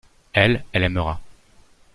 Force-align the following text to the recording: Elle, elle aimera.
Elle, 0.33 0.65
elle 0.73 0.81
aimera. 0.81 1.21